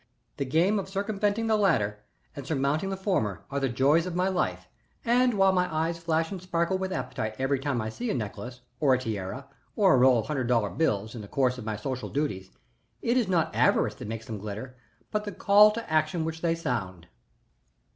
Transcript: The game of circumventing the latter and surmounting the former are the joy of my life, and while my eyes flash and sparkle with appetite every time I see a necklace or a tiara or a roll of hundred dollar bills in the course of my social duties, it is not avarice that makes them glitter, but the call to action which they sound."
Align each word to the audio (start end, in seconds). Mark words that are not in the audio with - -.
The 0.37 0.45
game 0.45 0.79
of 0.79 0.89
circumventing 0.89 1.45
the 1.45 1.55
latter 1.55 1.99
and 2.35 2.43
surmounting 2.47 2.89
the 2.89 2.97
former 2.97 3.43
are 3.51 3.59
the 3.59 3.69
joy 3.69 3.99
of 3.99 4.15
my 4.15 4.29
life, 4.29 4.67
and 5.05 5.35
while 5.35 5.51
my 5.51 5.71
eyes 5.71 5.99
flash 5.99 6.31
and 6.31 6.41
sparkle 6.41 6.79
with 6.79 6.91
appetite 6.91 7.35
every 7.37 7.59
time 7.59 7.79
I 7.81 7.89
see 7.89 8.09
a 8.09 8.15
necklace 8.15 8.61
or 8.79 8.95
a 8.95 8.97
tiara 8.97 9.45
or 9.75 9.93
a 9.93 9.97
roll 9.97 10.17
of 10.17 10.25
hundred 10.25 10.47
dollar 10.47 10.71
bills 10.71 11.13
in 11.13 11.21
the 11.21 11.27
course 11.27 11.59
of 11.59 11.65
my 11.65 11.75
social 11.75 12.09
duties, 12.09 12.49
it 13.03 13.15
is 13.15 13.27
not 13.27 13.53
avarice 13.55 13.93
that 13.93 14.07
makes 14.07 14.25
them 14.25 14.39
glitter, 14.39 14.75
but 15.11 15.23
the 15.23 15.31
call 15.31 15.69
to 15.69 15.87
action 15.87 16.25
which 16.25 16.41
they 16.41 16.55
sound." 16.55 17.05